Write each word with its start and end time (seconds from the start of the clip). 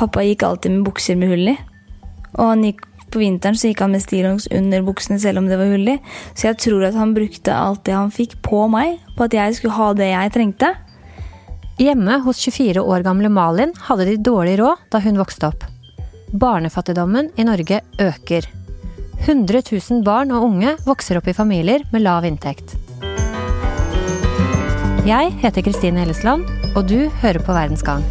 pappa 0.00 0.24
gikk 0.24 0.44
alltid 0.46 0.78
med 0.78 0.86
bukser 0.88 1.18
med 1.20 1.32
hull 1.32 1.52
i. 1.52 1.56
Og 2.40 2.64
gikk, 2.64 2.86
på 3.10 3.18
vinteren 3.18 3.58
så 3.58 3.70
gikk 3.70 3.82
han 3.82 3.90
med 3.90 4.04
stillongs 4.04 4.46
under 4.54 4.84
buksene 4.86 5.18
selv 5.18 5.40
om 5.40 5.48
det 5.50 5.58
var 5.58 5.72
hull 5.72 5.88
i. 5.96 5.96
Så 6.34 6.50
jeg 6.50 6.60
tror 6.62 6.86
at 6.86 6.98
han 6.98 7.14
brukte 7.16 7.56
alt 7.56 7.82
det 7.88 7.96
han 7.96 8.12
fikk 8.14 8.38
på 8.46 8.68
meg, 8.70 9.00
på 9.16 9.26
at 9.26 9.34
jeg 9.34 9.58
skulle 9.58 9.76
ha 9.78 9.90
det 9.98 10.12
jeg 10.12 10.34
trengte. 10.36 10.70
Hjemme 11.80 12.20
hos 12.26 12.42
24 12.44 12.84
år 12.84 13.02
gamle 13.06 13.30
Malin 13.32 13.72
hadde 13.88 14.06
de 14.10 14.16
dårlig 14.20 14.58
råd 14.60 14.86
da 14.92 15.00
hun 15.02 15.18
vokste 15.18 15.48
opp. 15.50 15.66
Barnefattigdommen 16.30 17.32
i 17.40 17.46
Norge 17.48 17.80
øker. 17.98 18.46
100 19.26 19.62
000 19.66 20.04
barn 20.04 20.30
og 20.32 20.46
unge 20.46 20.76
vokser 20.86 21.18
opp 21.18 21.28
i 21.28 21.36
familier 21.36 21.84
med 21.92 22.06
lav 22.06 22.28
inntekt. 22.28 22.76
Jeg 25.08 25.32
heter 25.40 25.64
Kristine 25.64 26.04
Hellesland, 26.04 26.44
og 26.76 26.84
du 26.86 27.08
hører 27.24 27.40
på 27.42 27.56
Verdensgang. 27.56 28.04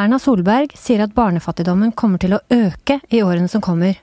Erna 0.00 0.16
Solberg 0.16 0.72
sier 0.80 1.02
at 1.04 1.12
barnefattigdommen 1.12 1.90
kommer 1.92 2.20
til 2.22 2.32
å 2.32 2.40
øke 2.54 3.00
i 3.12 3.20
årene 3.20 3.50
som 3.52 3.60
kommer. 3.60 3.98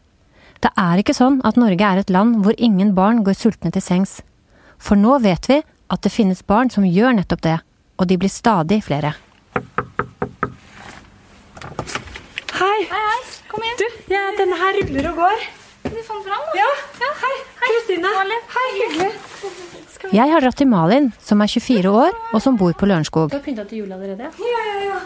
Det 0.62 0.70
er 0.78 1.02
ikke 1.02 1.16
sånn 1.18 1.40
at 1.48 1.58
Norge 1.58 1.88
er 1.90 2.02
et 2.02 2.12
land 2.14 2.44
hvor 2.46 2.54
ingen 2.58 2.92
barn 2.98 3.24
går 3.26 3.38
sultne 3.38 3.72
til 3.74 3.82
sengs. 3.82 4.20
For 4.78 5.00
nå 5.00 5.18
vet 5.26 5.50
vi 5.50 5.58
at 5.64 6.04
det 6.06 6.14
finnes 6.14 6.44
barn 6.46 6.70
som 6.70 6.86
gjør 6.86 7.18
nettopp 7.18 7.42
det, 7.48 7.58
og 7.98 8.10
de 8.12 8.18
blir 8.22 8.30
stadig 8.30 8.84
flere. 8.86 9.16
Hei. 12.58 12.78
Hei, 12.78 12.86
hei, 12.94 13.22
kom 13.50 13.66
inn. 13.66 13.78
Du, 13.82 13.88
ja, 14.14 14.28
denne 14.38 14.58
her 14.62 14.78
ruller 14.78 15.10
og 15.12 15.24
går. 15.24 15.48
Du 15.88 16.02
fant 16.04 16.26
fram, 16.26 16.44
da. 16.48 16.58
Ja, 16.60 17.12
hei. 17.22 17.36
Kristine. 17.64 18.12
Hei. 18.18 18.40
Hei, 18.56 18.68
hyggelig. 18.78 19.12
Jeg 20.14 20.32
har 20.32 20.44
dratt 20.44 20.58
til 20.60 20.70
Malin, 20.70 21.10
som 21.24 21.42
er 21.44 21.50
24 21.52 21.92
år 21.92 22.14
og 22.36 22.42
som 22.44 22.58
bor 22.60 22.74
på 22.78 22.88
Lørenskog. 22.90 23.32
Du 23.32 23.38
har 23.38 23.44
pynta 23.44 23.66
til 23.68 23.84
jul 23.84 23.94
allerede? 23.96 24.30
Ja, 24.40 24.62
ja, 24.68 24.78
ja. 24.86 25.00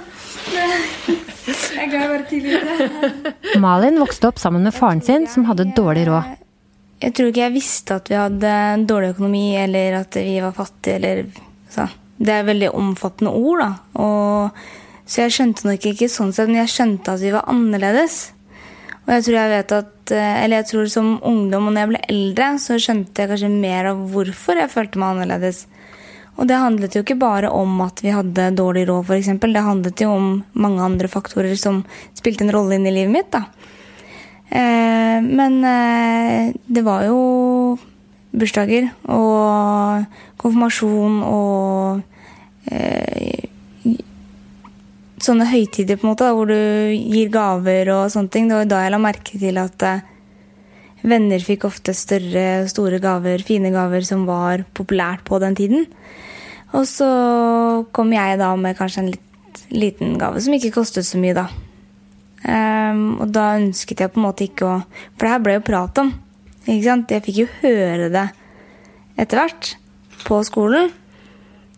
Jeg 0.51 1.85
er 1.85 1.89
glad 1.91 2.01
jeg 2.01 2.11
var 2.11 2.25
tidlig 2.29 2.59
ute. 2.59 3.33
Malin 3.65 4.01
vokste 4.01 4.29
opp 4.29 4.41
sammen 4.41 4.65
med 4.67 4.75
faren 4.75 5.01
sin, 5.05 5.29
som 5.31 5.47
hadde 5.49 5.69
dårlig 5.77 6.05
råd. 6.09 6.35
Jeg 7.01 7.15
tror 7.17 7.31
ikke 7.31 7.45
jeg 7.45 7.55
visste 7.55 7.97
at 7.97 8.11
vi 8.11 8.19
hadde 8.19 8.51
dårlig 8.89 9.13
økonomi, 9.15 9.45
eller 9.61 10.01
at 10.03 10.19
vi 10.21 10.35
var 10.43 10.53
fattige, 10.57 10.99
eller 10.99 11.23
så. 11.71 11.87
Det 12.21 12.35
er 12.35 12.45
veldig 12.45 12.73
omfattende 12.77 13.33
ord, 13.33 13.63
da. 13.63 13.71
Og, 14.01 14.61
så 15.09 15.25
jeg 15.25 15.37
skjønte 15.37 15.69
nok 15.71 15.89
ikke 15.93 16.11
sånn 16.11 16.35
sett, 16.35 16.51
men 16.51 16.61
jeg 16.61 16.73
skjønte 16.75 17.15
at 17.15 17.23
vi 17.23 17.33
var 17.33 17.49
annerledes. 17.49 18.21
Og 19.11 19.17
jeg 19.17 19.25
tror 19.27 19.35
jeg 19.35 19.51
vet 19.51 19.71
at 19.75 20.11
Eller 20.15 20.61
jeg 20.61 20.67
tror 20.69 20.85
som 20.87 21.07
ungdom 21.27 21.67
og 21.67 21.73
når 21.73 21.81
jeg 21.81 21.89
ble 21.89 21.99
eldre, 22.13 22.47
så 22.63 22.77
skjønte 22.79 23.23
jeg 23.23 23.31
kanskje 23.31 23.49
mer 23.51 23.89
av 23.91 24.05
hvorfor 24.13 24.59
jeg 24.59 24.71
følte 24.71 25.01
meg 25.01 25.17
annerledes. 25.17 25.65
Og 26.39 26.47
det 26.47 26.57
handlet 26.57 26.95
jo 26.95 27.03
ikke 27.03 27.19
bare 27.19 27.51
om 27.51 27.81
at 27.83 27.99
vi 28.03 28.13
hadde 28.15 28.47
dårlig 28.55 28.85
råd, 28.87 29.03
f.eks. 29.11 29.29
Det 29.43 29.65
handlet 29.65 30.03
jo 30.03 30.13
om 30.15 30.29
mange 30.55 30.83
andre 30.83 31.11
faktorer 31.11 31.59
som 31.59 31.83
spilte 32.17 32.47
en 32.47 32.53
rolle 32.55 32.79
inn 32.79 32.87
i 32.87 32.95
livet 32.95 33.13
mitt, 33.13 33.29
da. 33.35 33.43
Eh, 34.51 35.19
men 35.23 35.59
eh, 35.67 36.51
det 36.65 36.83
var 36.87 37.05
jo 37.07 37.19
bursdager 38.31 38.89
og 39.11 40.07
konfirmasjon 40.39 41.21
og 41.27 42.01
eh, 42.71 43.50
sånne 45.25 45.47
høytider 45.49 45.99
på 45.99 46.05
en 46.05 46.11
måte, 46.11 46.27
da, 46.27 46.35
hvor 46.37 46.49
du 46.49 46.55
gir 46.93 47.31
gaver 47.33 47.91
og 47.93 48.11
sånne 48.13 48.33
ting. 48.33 48.49
Det 48.49 48.59
var 48.59 48.69
da 48.69 48.83
jeg 48.85 48.93
la 48.93 49.01
merke 49.01 49.41
til 49.41 49.59
at 49.61 49.87
eh, 49.87 50.05
venner 51.01 51.43
fikk 51.43 51.65
ofte 51.69 51.95
større, 51.97 52.67
store 52.71 53.01
gaver, 53.03 53.43
fine 53.45 53.73
gaver 53.73 54.05
som 54.07 54.27
var 54.29 54.65
populært 54.77 55.25
på 55.27 55.41
den 55.43 55.57
tiden. 55.57 55.89
Og 56.77 56.87
så 56.87 57.09
kom 57.91 58.13
jeg 58.15 58.39
da 58.39 58.53
med 58.55 58.77
kanskje 58.79 59.03
en 59.03 59.11
litt 59.11 59.27
liten 59.71 60.17
gave 60.19 60.39
som 60.43 60.55
ikke 60.55 60.73
kostet 60.75 61.07
så 61.07 61.19
mye, 61.19 61.35
da. 61.35 61.47
Um, 62.41 63.19
og 63.21 63.29
da 63.35 63.51
ønsket 63.59 64.01
jeg 64.01 64.11
på 64.13 64.17
en 64.17 64.25
måte 64.25 64.47
ikke 64.47 64.65
å 64.65 64.77
For 64.89 65.27
det 65.27 65.29
her 65.29 65.43
ble 65.45 65.57
jo 65.59 65.65
prat 65.67 65.99
om. 66.01 66.09
Ikke 66.65 66.87
sant? 66.87 67.11
Jeg 67.13 67.25
fikk 67.27 67.43
jo 67.43 67.51
høre 67.59 68.07
det 68.13 68.27
etter 69.21 69.37
hvert 69.37 69.75
på 70.25 70.39
skolen. 70.47 70.89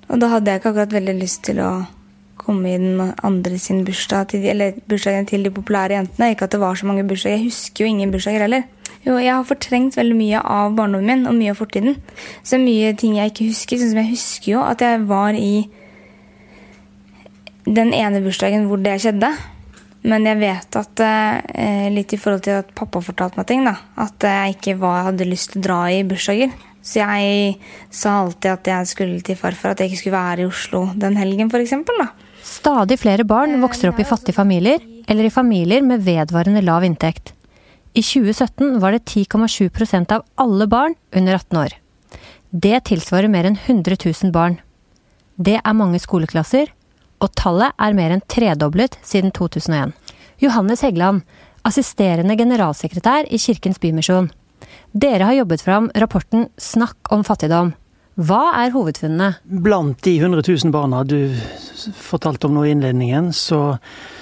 Og 0.08 0.22
da 0.22 0.30
hadde 0.32 0.52
jeg 0.52 0.62
ikke 0.62 0.72
akkurat 0.72 0.96
veldig 0.96 1.18
lyst 1.20 1.44
til 1.48 1.60
å 1.64 1.72
komme 2.46 2.74
i 2.74 2.80
den 2.80 3.14
andre 3.24 3.58
sin 3.60 3.84
bursdag, 3.88 4.30
til 4.34 4.46
eller 4.52 4.78
bursdagen 4.90 5.28
til 5.30 5.46
de 5.46 5.52
populære 5.54 5.98
jentene. 5.98 6.32
Ikke 6.34 6.48
at 6.48 6.56
det 6.56 6.62
var 6.64 6.76
så 6.80 6.88
mange 6.90 7.06
bursdager. 7.08 7.38
Jeg 7.38 7.52
husker 7.52 7.86
jo 7.86 7.92
ingen 7.92 8.12
bursdager 8.12 8.46
heller. 8.46 8.68
Jo, 9.04 9.18
jeg 9.20 9.34
har 9.36 9.44
fortrengt 9.44 9.98
veldig 10.00 10.16
mye 10.16 10.40
av 10.40 10.76
barndommen 10.78 11.24
min 11.24 11.28
og 11.28 11.36
mye 11.36 11.52
av 11.52 11.60
fortiden. 11.60 11.98
Så 12.44 12.60
mye 12.62 12.94
ting 13.00 13.18
jeg 13.20 13.34
ikke 13.34 13.50
husker. 13.50 13.80
Sånn 13.80 13.92
som 13.92 14.04
jeg 14.04 14.14
husker 14.14 14.52
jo 14.54 14.62
at 14.64 14.84
jeg 14.84 15.02
var 15.10 15.36
i 15.36 15.66
den 17.64 17.94
ene 17.96 18.22
bursdagen 18.24 18.70
hvor 18.70 18.80
det 18.84 19.00
skjedde. 19.04 19.32
Men 20.08 20.28
jeg 20.28 20.40
vet 20.42 20.76
at 20.76 21.04
eh, 21.04 21.88
litt 21.92 22.12
i 22.12 22.20
forhold 22.20 22.44
til 22.44 22.60
at 22.60 22.72
pappa 22.76 23.00
fortalte 23.04 23.40
meg 23.40 23.48
ting, 23.48 23.64
da, 23.64 23.78
at 24.04 24.26
jeg 24.28 24.58
ikke 24.58 24.76
var, 24.82 25.06
hadde 25.08 25.28
lyst 25.30 25.54
til 25.54 25.62
å 25.62 25.68
dra 25.70 25.80
i 25.92 26.02
bursdager. 26.08 26.52
Så 26.84 27.00
jeg 27.00 27.54
sa 27.88 28.18
alltid 28.26 28.50
at 28.52 28.68
jeg 28.68 28.90
skulle 28.92 29.24
til 29.24 29.40
farfar, 29.40 29.72
at 29.72 29.80
jeg 29.80 29.92
ikke 29.92 30.02
skulle 30.02 30.20
være 30.20 30.44
i 30.44 30.50
Oslo 30.50 30.90
den 31.00 31.16
helgen 31.16 31.52
f.eks. 31.52 31.78
Stadig 32.44 33.00
flere 33.00 33.24
barn 33.24 33.56
vokser 33.62 33.90
opp 33.90 34.02
i 34.04 34.08
fattige 34.08 34.36
familier, 34.36 34.82
eller 35.08 35.28
i 35.28 35.32
familier 35.32 35.84
med 35.84 36.04
vedvarende 36.04 36.62
lav 36.64 36.84
inntekt. 36.84 37.32
I 37.94 38.02
2017 38.04 38.80
var 38.82 38.92
det 38.92 39.06
10,7% 39.06 40.12
av 40.12 40.26
alle 40.36 40.68
barn 40.68 40.96
under 41.16 41.38
18 41.38 41.60
år. 41.62 41.76
Det 42.52 42.84
tilsvarer 42.90 43.32
mer 43.32 43.48
enn 43.48 43.58
100 43.58 43.98
000 44.06 44.34
barn. 44.34 44.58
Det 45.38 45.60
er 45.60 45.78
mange 45.78 46.02
skoleklasser, 46.02 46.68
og 47.24 47.32
tallet 47.40 47.74
er 47.80 47.96
mer 47.98 48.14
enn 48.14 48.26
tredoblet 48.30 48.98
siden 49.06 49.32
2001. 49.32 49.94
Johannes 50.44 50.84
Heggeland, 50.84 51.24
assisterende 51.64 52.36
generalsekretær 52.38 53.30
i 53.32 53.40
Kirkens 53.40 53.80
Bymisjon. 53.80 54.32
Dere 54.92 55.30
har 55.30 55.40
jobbet 55.40 55.64
fram 55.64 55.88
rapporten 55.96 56.50
Snakk 56.60 57.14
om 57.14 57.24
fattigdom. 57.24 57.72
Hva 58.14 58.42
er 58.62 58.74
hovedfunnene? 58.76 59.40
Blant 59.44 60.04
de 60.06 60.18
100 60.20 60.44
000 60.46 60.74
barna 60.74 61.02
du 61.08 61.34
fortalte 61.98 62.46
om 62.46 62.54
nå 62.54 62.68
i 62.68 62.74
innledningen, 62.76 63.32
så, 63.34 63.80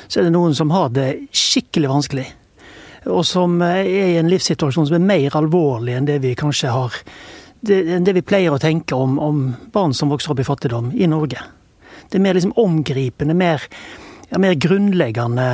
så 0.07 0.21
er 0.21 0.29
det 0.29 0.35
noen 0.35 0.55
som 0.55 0.71
har 0.71 0.93
det 0.95 1.09
skikkelig 1.35 1.91
vanskelig. 1.91 2.27
Og 3.11 3.25
som 3.27 3.57
er 3.65 3.83
i 3.89 4.17
en 4.21 4.29
livssituasjon 4.31 4.87
som 4.87 4.95
er 4.95 5.03
mer 5.03 5.35
alvorlig 5.35 5.97
enn 5.97 6.07
det 6.07 6.21
vi 6.23 6.35
kanskje 6.39 6.71
har 6.71 6.95
det, 7.61 7.81
det 8.05 8.13
vi 8.15 8.23
pleier 8.25 8.53
å 8.55 8.61
tenke 8.61 8.95
om, 8.95 9.17
om 9.21 9.41
barn 9.73 9.93
som 9.93 10.09
vokser 10.13 10.33
opp 10.33 10.41
i 10.41 10.47
fattigdom 10.47 10.91
i 10.95 11.09
Norge. 11.09 11.43
Det 12.09 12.17
er 12.17 12.23
mer 12.23 12.37
liksom 12.37 12.55
omgripende, 12.59 13.35
mer, 13.37 13.63
ja, 14.31 14.39
mer 14.41 14.55
grunnleggende 14.55 15.47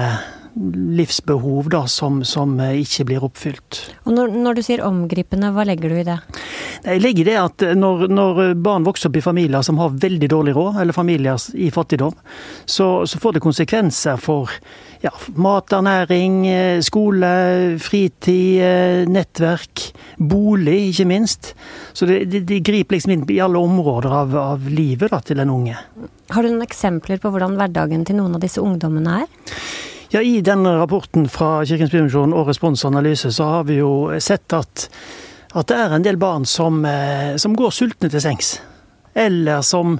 livsbehov 0.57 1.69
da, 1.69 1.84
som, 1.91 2.23
som, 2.25 2.56
ikke 2.57 3.06
blir 3.07 3.25
oppfylt. 3.28 3.81
Og 4.07 4.16
når, 4.16 4.34
når, 4.34 4.57
du 4.57 4.66
sier 4.66 4.84
omgripende, 4.85 5.51
hva 5.53 5.66
legger 5.68 5.94
du 5.94 6.00
i 6.01 6.06
det? 6.07 6.18
Jeg 6.85 7.03
legger 7.03 7.23
i 7.23 7.28
det 7.29 7.38
at 7.41 7.66
når, 7.78 8.07
når, 8.09 8.41
barn 8.63 8.88
vokser 8.88 9.12
opp 9.12 9.19
i 9.19 9.23
familier 9.25 9.66
som 9.66 9.79
har 9.81 9.96
veldig 10.01 10.29
dårlig 10.34 10.56
råd, 10.57 10.81
eller 10.81 10.97
familier 10.97 11.47
i 11.53 11.69
fattigdom, 11.73 12.16
så, 12.66 12.90
så 13.06 13.22
får 13.22 13.38
det 13.38 13.46
konsekvenser 13.46 14.22
for 14.22 14.53
ja, 15.03 15.12
mat, 15.38 15.73
ernæring, 15.78 16.40
skole, 16.85 17.31
fritid, 17.84 19.09
nettverk, 19.13 19.90
bolig, 20.17 20.79
ikke 20.91 21.09
minst. 21.09 21.53
Så 21.94 22.09
det, 22.09 22.23
det, 22.31 22.46
det 22.50 22.63
griper 22.66 22.97
liksom 22.97 23.13
inn 23.13 23.28
i 23.29 23.41
alle 23.44 23.62
områder 23.62 24.22
av, 24.23 24.38
av 24.57 24.69
livet 24.72 25.13
da, 25.13 25.22
til 25.22 25.38
den 25.41 25.53
unge. 25.53 25.78
Har 26.34 26.44
du 26.44 26.50
noen 26.50 26.66
eksempler 26.66 27.22
på 27.22 27.31
hvordan 27.31 27.56
hverdagen 27.59 28.03
til 28.07 28.17
noen 28.19 28.35
av 28.35 28.44
disse 28.44 28.63
ungdommene 28.63 29.22
er? 29.22 29.53
Ja, 30.09 30.22
I 30.22 30.41
denne 30.41 30.78
rapporten 30.79 31.25
fra 31.28 31.66
Kirkens 31.68 31.91
Bymisjon 31.91 32.31
og 32.31 32.47
responsanalyse 32.47 33.28
så 33.35 33.44
har 33.50 33.66
vi 33.68 33.81
jo 33.81 34.07
sett 34.23 34.53
at, 34.56 34.85
at 35.51 35.68
det 35.68 35.79
er 35.84 35.95
en 35.97 36.05
del 36.05 36.16
barn 36.22 36.46
som, 36.47 36.79
eh, 36.87 37.35
som 37.35 37.55
går 37.58 37.73
sultne 37.76 38.08
til 38.14 38.23
sengs. 38.23 38.53
Eller 39.17 39.66
som, 39.67 39.97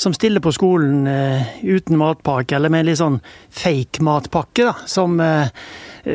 som, 0.00 0.16
stiller 0.16 0.40
på 0.40 0.54
skolen 0.56 1.04
eh, 1.10 1.52
uten 1.60 2.00
matpakke, 2.00 2.56
eller 2.56 2.72
med 2.72 2.86
en 2.86 2.88
litt 2.88 3.02
sånn 3.02 3.20
fake 3.52 4.00
matpakke. 4.06 4.70
da, 4.70 4.74
som, 4.88 5.20
eh, 5.20 5.52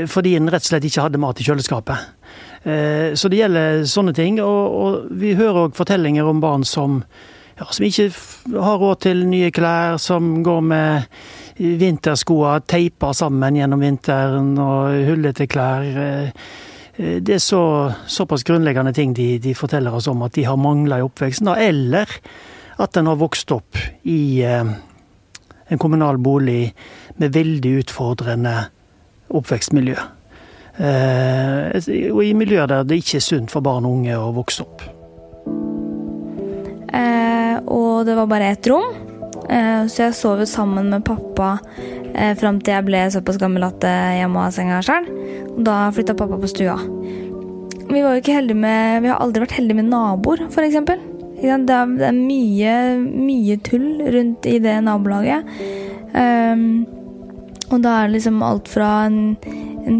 Fordi 0.10 0.36
en 0.40 0.50
rett 0.50 0.66
og 0.66 0.72
slett 0.72 0.90
ikke 0.90 1.06
hadde 1.06 1.22
mat 1.22 1.38
i 1.40 1.46
kjøleskapet. 1.46 2.12
Så 2.66 3.30
det 3.30 3.38
gjelder 3.38 3.84
sånne 3.86 4.16
ting. 4.18 4.40
Og, 4.42 4.74
og 4.74 5.10
vi 5.22 5.36
hører 5.38 5.68
òg 5.68 5.76
fortellinger 5.78 6.26
om 6.26 6.40
barn 6.42 6.64
som, 6.66 7.04
ja, 7.60 7.68
som 7.70 7.86
ikke 7.86 8.08
har 8.58 8.80
råd 8.82 9.04
til 9.06 9.22
nye 9.30 9.52
klær, 9.54 10.00
som 10.02 10.40
går 10.42 10.64
med 10.66 11.06
vinterskoa 11.58 12.60
teipa 12.68 13.14
sammen 13.16 13.56
gjennom 13.56 13.84
vinteren 13.84 14.56
og 14.60 14.96
hullete 15.08 15.48
klær. 15.48 15.86
Det 16.96 17.34
er 17.36 17.44
så, 17.44 17.62
såpass 18.08 18.44
grunnleggende 18.48 18.94
ting 18.96 19.14
de, 19.16 19.36
de, 19.44 19.56
forteller 19.56 19.96
oss 19.96 20.08
om 20.08 20.24
at 20.24 20.36
de 20.36 20.46
har 20.48 20.60
mangla 20.60 21.00
i 21.00 21.06
oppveksten. 21.06 21.52
Eller 21.60 22.12
at 22.80 22.98
en 22.98 23.12
har 23.12 23.20
vokst 23.20 23.52
opp 23.56 23.80
i 24.08 24.44
eh, 24.44 24.64
en 25.68 25.82
kommunal 25.82 26.20
bolig 26.20 26.74
med 27.20 27.36
veldig 27.36 27.72
utfordrende 27.84 28.56
oppvekstmiljø. 29.36 29.96
Eh, 30.76 32.12
og 32.12 32.22
i 32.24 32.34
miljøer 32.36 32.72
der 32.72 32.88
det 32.88 33.00
ikke 33.04 33.20
er 33.20 33.28
sunt 33.28 33.52
for 33.52 33.64
barn 33.64 33.88
og 33.88 34.00
unge 34.02 34.20
å 34.20 34.32
vokse 34.36 34.68
opp. 34.68 34.92
og 37.66 38.06
det 38.06 38.16
var 38.16 38.28
bare 38.30 38.52
ett 38.54 38.68
rom. 38.68 39.05
Eh, 39.50 39.86
så 39.92 40.08
jeg 40.08 40.18
sov 40.18 40.42
jo 40.42 40.48
sammen 40.50 40.90
med 40.90 41.06
pappa 41.06 41.56
eh, 42.14 42.34
fram 42.40 42.58
til 42.62 42.74
jeg 42.74 42.88
ble 42.88 43.04
såpass 43.14 43.38
gammel 43.42 43.68
at 43.68 43.86
eh, 43.86 44.20
jeg 44.22 44.32
må 44.34 44.42
ha 44.46 44.52
senga 44.54 44.82
sjøl. 44.86 45.08
Da 45.66 45.86
flytta 45.96 46.18
pappa 46.18 46.40
på 46.42 46.50
stua. 46.50 46.80
Vi 47.86 48.02
med 48.56 49.02
Vi 49.02 49.10
har 49.10 49.20
aldri 49.20 49.44
vært 49.44 49.58
heldige 49.60 49.78
med 49.78 49.92
naboer, 49.92 50.48
f.eks. 50.50 50.80
Det 51.36 51.52
er, 51.52 52.12
mye, 52.16 52.76
mye 52.98 53.58
tull 53.62 54.02
rundt 54.02 54.46
i 54.50 54.58
det 54.64 54.80
nabolaget. 54.82 55.46
Um, 56.16 56.86
og 57.74 57.82
da 57.84 57.92
er 58.00 58.08
det 58.08 58.16
liksom 58.16 58.40
alt 58.46 58.70
fra 58.72 59.06
en, 59.10 59.36
en 59.84 59.98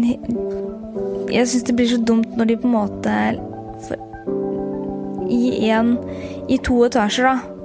Jeg 1.28 1.48
syns 1.50 1.66
det 1.68 1.74
blir 1.76 1.90
så 1.90 1.98
dumt 2.00 2.38
når 2.38 2.48
de 2.48 2.56
på 2.62 2.70
en 2.70 2.72
måte 2.72 3.16
for, 3.84 4.00
I 5.28 5.68
en 5.76 5.96
I 6.48 6.58
to 6.64 6.78
etasjer, 6.86 7.28
da, 7.28 7.55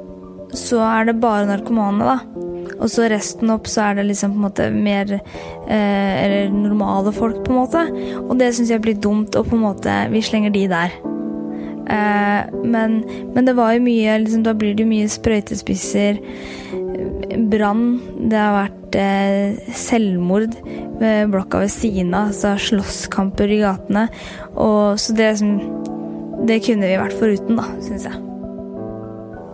så 0.58 0.82
er 0.84 1.10
det 1.10 1.20
bare 1.22 1.48
narkomane, 1.50 2.08
da. 2.08 2.42
Og 2.82 2.90
så 2.90 3.06
resten 3.12 3.52
opp 3.54 3.70
så 3.70 3.90
er 3.90 4.00
det 4.00 4.08
liksom 4.10 4.34
på 4.34 4.40
en 4.40 4.46
måte 4.48 4.68
mer 4.74 5.14
eh, 5.18 6.50
normale 6.52 7.14
folk, 7.16 7.44
på 7.46 7.54
en 7.54 7.60
måte. 7.62 7.86
Og 8.26 8.36
det 8.40 8.52
syns 8.56 8.74
jeg 8.74 8.84
blir 8.84 9.00
dumt, 9.02 9.36
og 9.38 9.50
på 9.50 9.58
en 9.58 9.66
måte 9.66 9.98
Vi 10.12 10.24
slenger 10.26 10.54
de 10.56 10.66
der. 10.72 10.96
Eh, 11.92 12.52
men, 12.64 13.02
men, 13.34 13.46
det 13.46 13.56
var 13.58 13.74
jo 13.76 13.84
mye 13.84 14.20
liksom, 14.24 14.44
Da 14.46 14.54
blir 14.56 14.76
det 14.78 14.86
jo 14.86 14.92
mye 14.92 15.12
sprøytespisser, 15.12 16.22
brann. 17.52 17.86
Det 18.32 18.40
har 18.40 18.58
vært 18.58 18.98
eh, 19.00 19.72
selvmord 19.78 20.58
ved 21.02 21.32
blokka 21.34 21.64
ved 21.64 21.74
siden 21.74 22.16
av. 22.16 22.34
Altså 22.34 22.56
slåsskamper 22.70 23.52
i 23.52 23.62
gatene. 23.64 24.08
Og, 24.56 25.00
så 25.02 25.16
det, 25.18 25.32
det 26.50 26.62
kunne 26.66 26.92
vi 26.92 27.00
vært 27.02 27.18
foruten, 27.22 27.62
da, 27.62 27.70
syns 27.86 28.10
jeg. 28.10 28.31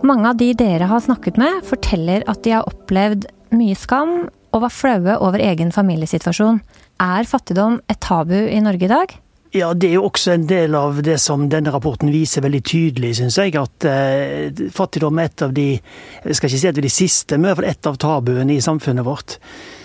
Mange 0.06 0.30
av 0.30 0.36
de 0.38 0.52
dere 0.54 0.86
har 0.86 1.00
snakket 1.02 1.38
med, 1.40 1.62
forteller 1.66 2.22
at 2.30 2.44
de 2.44 2.52
har 2.54 2.66
opplevd 2.70 3.26
mye 3.58 3.74
skam 3.78 4.28
og 4.54 4.62
var 4.62 4.72
flaue 4.72 5.16
over 5.24 5.42
egen 5.42 5.72
familiesituasjon. 5.74 6.60
Er 7.02 7.26
fattigdom 7.26 7.80
et 7.90 7.98
tabu 8.02 8.36
i 8.38 8.60
Norge 8.62 8.86
i 8.86 8.92
dag? 8.92 9.16
Ja, 9.56 9.70
det 9.72 9.88
er 9.88 9.94
jo 9.96 10.04
også 10.04 10.34
en 10.34 10.44
del 10.46 10.74
av 10.76 10.98
det 11.02 11.16
som 11.22 11.46
denne 11.48 11.72
rapporten 11.72 12.10
viser 12.12 12.44
veldig 12.44 12.60
tydelig, 12.68 13.14
syns 13.16 13.38
jeg. 13.40 13.54
At 13.56 13.86
eh, 13.88 14.66
fattigdom 14.74 15.18
er 15.18 15.30
et 15.30 15.44
av 15.46 15.54
de 15.56 15.68
jeg 15.72 16.36
skal 16.36 16.50
ikke 16.50 16.60
si 16.60 16.68
et 16.68 16.80
av 16.80 16.84
de 16.84 16.92
siste, 16.92 17.38
men 17.38 17.48
i 17.48 17.50
hvert 17.50 17.62
fall 17.62 17.70
et 17.70 17.88
av 17.88 17.98
tabuene 18.04 18.54
i 18.54 18.64
samfunnet 18.64 19.06
vårt. 19.08 19.38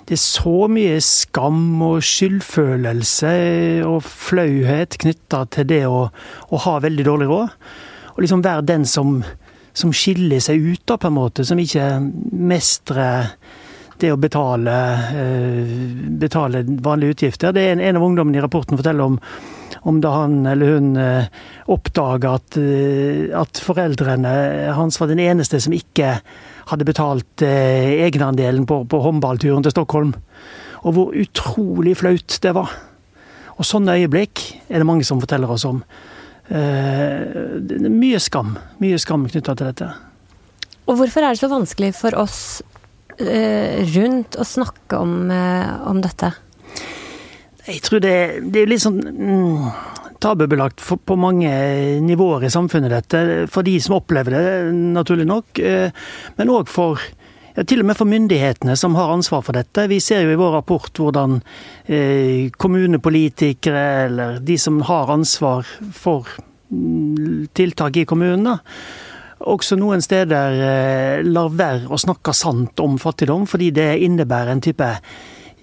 Det 0.04 0.18
er 0.18 0.22
så 0.22 0.68
mye 0.68 0.98
skam 1.02 1.80
og 1.88 2.04
skyldfølelse 2.04 3.34
og 3.88 4.04
flauhet 4.04 5.00
knytta 5.02 5.46
til 5.56 5.70
det 5.72 5.86
å, 5.88 6.10
å, 6.12 6.62
ha 6.68 6.76
veldig 6.84 7.08
dårlig 7.08 7.32
råd. 7.32 7.56
Og 8.14 8.20
liksom 8.26 8.44
være 8.44 8.68
den 8.68 8.84
som 8.86 9.22
som 9.74 9.94
skiller 9.94 10.42
seg 10.44 10.62
ut, 10.62 10.84
da, 10.86 10.98
på 10.98 11.10
en 11.10 11.18
måte. 11.18 11.46
Som 11.46 11.62
ikke 11.62 11.88
mestrer 12.32 13.34
det 14.04 14.12
å 14.12 14.20
betale, 14.20 14.76
eh, 15.16 15.74
betale 16.20 16.64
vanlige 16.64 17.18
utgifter. 17.18 17.54
Det 17.56 17.62
er 17.64 17.76
en, 17.76 17.84
en 17.84 18.00
av 18.00 18.06
ungdommene 18.08 18.40
i 18.40 18.44
rapporten 18.44 18.80
forteller 18.80 19.06
om, 19.06 19.20
om 19.90 20.00
da 20.04 20.14
han 20.18 20.42
eller 20.50 20.78
hun 20.78 20.90
eh, 21.00 21.30
oppdaga 21.72 22.36
at, 22.40 22.58
eh, 22.60 23.30
at, 23.38 23.62
foreldrene 23.64 24.34
hans 24.78 25.00
var 25.00 25.12
den 25.12 25.24
eneste 25.24 25.62
som 25.64 25.76
ikke 25.76 26.18
hadde 26.72 26.88
betalt 26.88 27.44
egenandelen 27.44 28.64
på, 28.68 28.84
på 28.88 29.02
håndballturen 29.04 29.66
til 29.66 29.74
Stockholm. 29.76 30.14
Og 30.84 30.96
hvor 30.96 31.16
utrolig 31.16 31.98
flaut 32.00 32.40
det 32.44 32.54
var. 32.56 32.72
Og 33.60 33.68
sånne 33.68 33.98
øyeblikk 34.00 34.42
er 34.70 34.82
det 34.82 34.88
mange 34.88 35.06
som 35.08 35.20
forteller 35.22 35.52
oss 35.52 35.66
om. 35.68 35.84
Eh, 36.50 37.90
mye 37.90 38.20
skam. 38.20 38.58
Mye 38.84 39.00
skam 39.00 39.28
knytta 39.30 39.56
til 39.56 39.70
dette. 39.70 39.90
Og 40.84 41.00
hvorfor 41.00 41.24
er 41.24 41.34
det 41.34 41.40
så 41.40 41.52
vanskelig 41.52 41.94
for 41.96 42.18
oss 42.20 42.40
eh, 43.18 43.80
rundt 43.96 44.36
å 44.36 44.48
snakke 44.48 45.00
om, 45.00 45.32
eh, 45.32 45.72
om 45.88 46.02
dette? 46.04 46.34
Jeg 47.64 47.80
tror 47.86 48.04
det, 48.04 48.16
det 48.52 48.66
er 48.66 48.72
litt 48.74 48.84
sånn 48.84 49.00
mm, 49.00 49.68
tabubelagt 50.24 50.84
for, 50.84 51.00
på 51.00 51.16
mange 51.16 51.52
nivåer 52.04 52.50
i 52.50 52.52
samfunnet, 52.52 52.92
dette. 52.92 53.48
For 53.52 53.64
de 53.64 53.78
som 53.80 53.96
opplever 54.02 54.36
det, 54.36 54.48
naturlig 54.98 55.30
nok. 55.30 55.64
Men 56.36 56.52
òg 56.52 56.68
for 56.72 57.00
ja, 57.54 57.64
til 57.64 57.84
og 57.84 57.90
med 57.90 57.98
for 58.00 58.10
myndighetene 58.10 58.76
som 58.80 58.98
har 58.98 59.14
ansvar 59.14 59.44
for 59.46 59.58
dette. 59.58 59.88
Vi 59.92 60.00
ser 60.04 60.26
jo 60.26 60.34
i 60.34 60.40
vår 60.40 60.58
rapport 60.58 61.02
hvordan 61.02 61.40
eh, 61.86 62.50
kommunepolitikere, 62.58 63.86
eller 64.08 64.42
de 64.44 64.58
som 64.62 64.82
har 64.88 65.14
ansvar 65.14 65.68
for 65.94 66.30
mm, 66.70 67.54
tiltak 67.54 68.02
i 68.02 68.08
kommunene, 68.10 68.58
også 69.44 69.76
noen 69.76 70.02
steder 70.04 70.60
eh, 70.64 71.24
lar 71.28 71.52
være 71.52 71.92
å 71.92 72.00
snakke 72.00 72.36
sant 72.36 72.80
om 72.84 72.98
fattigdom, 73.02 73.48
fordi 73.50 73.72
det 73.76 73.90
innebærer 74.06 74.54
en 74.54 74.64
type 74.64 74.90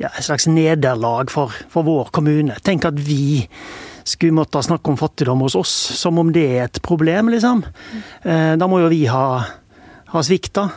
ja, 0.00 0.08
et 0.10 0.24
slags 0.24 0.46
nederlag 0.48 1.30
for, 1.32 1.54
for 1.72 1.86
vår 1.86 2.10
kommune. 2.14 2.56
Tenk 2.64 2.86
at 2.88 3.00
vi 3.00 3.40
skulle 4.04 4.36
måtte 4.36 4.62
snakke 4.64 4.92
om 4.92 4.98
fattigdom 5.00 5.44
hos 5.44 5.56
oss, 5.58 5.72
som 5.98 6.18
om 6.20 6.30
det 6.32 6.46
er 6.48 6.62
et 6.66 6.80
problem, 6.84 7.28
liksom. 7.34 7.64
Eh, 8.22 8.54
da 8.60 8.68
må 8.70 8.80
jo 8.82 8.92
vi 8.92 9.04
ha, 9.10 9.24
ha 10.12 10.22
svikta. 10.24 10.68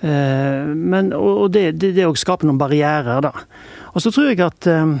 Eh, 0.00 0.66
men, 0.74 1.12
og 1.16 1.48
det, 1.54 1.72
det, 1.80 1.94
det 1.96 2.06
å 2.06 2.16
skape 2.18 2.46
noen 2.46 2.60
barrierer, 2.60 3.22
da. 3.24 3.32
Og 3.94 4.04
så 4.04 4.12
tror 4.14 4.30
jeg 4.30 4.42
at 4.44 4.68
eh, 4.70 4.92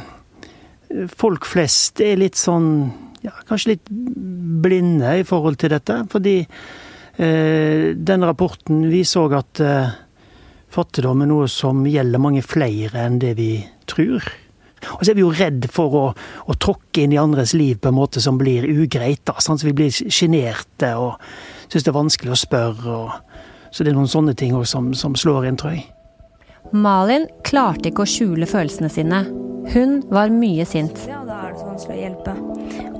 folk 1.18 1.46
flest 1.46 2.02
er 2.04 2.18
litt 2.20 2.38
sånn 2.38 2.88
ja, 3.24 3.32
kanskje 3.48 3.74
litt 3.74 3.88
blinde 4.62 5.18
i 5.20 5.24
forhold 5.26 5.58
til 5.60 5.72
dette. 5.74 6.00
Fordi 6.12 6.36
eh, 6.42 7.94
den 7.94 8.26
rapporten 8.26 8.86
viser 8.90 9.26
òg 9.26 9.38
at 9.38 9.62
eh, 9.64 9.96
fattigdom 10.74 11.24
er 11.24 11.30
noe 11.30 11.48
som 11.52 11.86
gjelder 11.88 12.22
mange 12.22 12.44
flere 12.46 13.06
enn 13.06 13.20
det 13.22 13.34
vi 13.38 13.52
tror. 13.88 14.26
Og 14.94 15.02
så 15.02 15.10
er 15.10 15.18
vi 15.18 15.24
jo 15.24 15.34
redd 15.34 15.66
for 15.74 15.94
å, 15.98 16.04
å 16.46 16.54
tråkke 16.60 17.02
inn 17.02 17.14
i 17.14 17.20
andres 17.20 17.54
liv 17.56 17.80
på 17.82 17.90
en 17.90 17.98
måte 17.98 18.22
som 18.22 18.38
blir 18.38 18.66
ugreit. 18.68 19.24
da, 19.26 19.34
sånn, 19.42 19.58
så 19.58 19.66
Vi 19.66 19.76
blir 19.80 19.90
sjenerte 19.90 20.94
og 21.00 21.18
syns 21.66 21.82
det 21.82 21.90
er 21.90 21.98
vanskelig 21.98 22.34
å 22.34 22.42
spørre. 22.46 22.98
og 22.98 23.10
så 23.70 23.84
det 23.84 23.92
er 23.92 23.98
noen 23.98 24.10
sånne 24.10 24.34
ting 24.38 24.54
som, 24.66 24.92
som 24.96 25.16
slår 25.18 25.48
inn, 25.48 25.58
tror 25.60 25.76
jeg. 25.76 25.86
Malin 26.72 27.26
klarte 27.48 27.88
ikke 27.88 28.04
å 28.04 28.08
skjule 28.08 28.48
følelsene 28.48 28.90
sine. 28.92 29.22
Hun 29.72 30.00
var 30.12 30.32
mye 30.32 30.64
sint. 30.68 31.00
Ja, 31.08 31.22
da 31.26 31.42
er 31.46 31.52
det 31.52 31.60
så 31.60 31.68
vanskelig 31.68 31.96
å 31.96 32.02
hjelpe. 32.02 32.34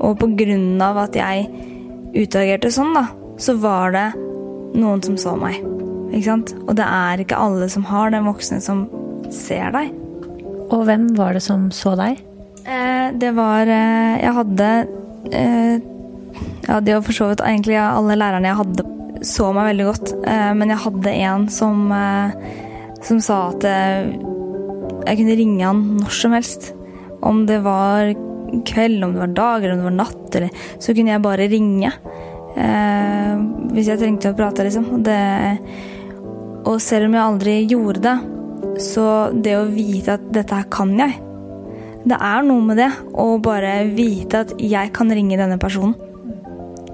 Og 0.05 0.19
på 0.21 0.31
grunn 0.39 0.83
av 0.85 1.01
at 1.05 1.17
jeg 1.17 1.49
utagerte 2.17 2.73
sånn, 2.73 2.95
da, 2.97 3.07
så 3.41 3.57
var 3.61 3.93
det 3.97 4.07
noen 4.79 5.03
som 5.05 5.19
så 5.21 5.35
meg. 5.39 5.61
Ikke 6.09 6.27
sant? 6.31 6.55
Og 6.67 6.77
det 6.79 6.87
er 6.87 7.23
ikke 7.23 7.41
alle 7.41 7.69
som 7.73 7.85
har 7.89 8.13
den 8.15 8.29
voksne 8.29 8.61
som 8.65 8.87
ser 9.33 9.73
deg. 9.75 9.93
Og 10.69 10.85
hvem 10.89 11.11
var 11.17 11.37
det 11.37 11.45
som 11.45 11.69
så 11.73 11.95
deg? 11.99 12.21
Eh, 12.69 13.09
det 13.17 13.31
var 13.37 13.71
eh, 13.73 14.19
Jeg 14.21 14.33
hadde 14.37 14.67
eh, 15.33 15.77
Ja, 16.67 16.81
det 16.85 16.93
var 16.93 17.05
for 17.07 17.17
så 17.17 17.31
vidt 17.31 17.41
egentlig 17.41 17.79
alle 17.81 18.19
lærerne 18.19 18.51
jeg 18.51 18.59
hadde 18.59 18.98
så 19.25 19.51
meg 19.55 19.73
veldig 19.73 19.87
godt. 19.89 20.15
Eh, 20.29 20.53
men 20.59 20.73
jeg 20.73 20.83
hadde 20.85 21.15
en 21.27 21.47
som, 21.53 21.85
eh, 21.93 22.35
som 23.05 23.21
sa 23.23 23.41
at 23.51 23.67
eh, 23.67 24.11
jeg 25.09 25.21
kunne 25.21 25.39
ringe 25.39 25.67
han 25.67 25.85
når 25.99 26.17
som 26.21 26.37
helst. 26.37 26.73
Om 27.27 27.45
det 27.49 27.61
var 27.65 28.13
kveld, 28.69 29.03
om 29.05 29.15
det 29.15 29.23
var 29.25 29.37
dag 29.37 29.65
eller 29.65 29.75
om 29.75 29.83
det 29.83 29.89
var 29.91 29.99
natt, 29.99 30.37
eller, 30.39 30.65
så 30.81 30.95
kunne 30.95 31.15
jeg 31.15 31.25
bare 31.25 31.51
ringe. 31.51 31.93
hvis 32.59 33.87
jeg 33.87 34.01
trengte 34.01 34.33
å 34.33 34.35
prate, 34.35 34.65
liksom. 34.67 35.03
Det, 35.07 35.19
og 36.67 36.81
selv 36.83 37.07
om 37.07 37.15
jeg 37.15 37.23
aldri 37.23 37.55
gjorde 37.71 38.03
det, 38.03 38.17
så 38.83 39.05
det 39.31 39.55
å 39.59 39.69
vite 39.71 40.17
at 40.17 40.25
dette 40.35 40.55
her 40.55 40.67
kan 40.73 40.91
jeg 40.99 41.19
Det 42.09 42.19
er 42.19 42.45
noe 42.47 42.65
med 42.65 42.79
det 42.79 42.91
å 43.15 43.39
bare 43.43 43.85
vite 43.95 44.43
at 44.47 44.55
jeg 44.59 44.93
kan 44.97 45.11
ringe 45.13 45.39
denne 45.39 45.59
personen. 45.61 45.95